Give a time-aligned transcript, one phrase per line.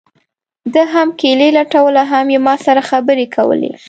[0.73, 3.71] ده هم کیلي لټوله هم یې ما سره خبرې کولې.